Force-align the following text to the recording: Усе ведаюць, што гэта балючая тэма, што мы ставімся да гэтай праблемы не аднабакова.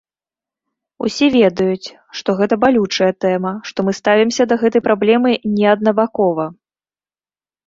Усе 1.07 1.27
ведаюць, 1.35 1.87
што 2.21 2.29
гэта 2.39 2.57
балючая 2.63 3.09
тэма, 3.27 3.51
што 3.69 3.77
мы 3.89 3.93
ставімся 3.99 4.43
да 4.53 4.59
гэтай 4.63 4.81
праблемы 4.89 5.37
не 5.61 5.65
аднабакова. 5.77 6.49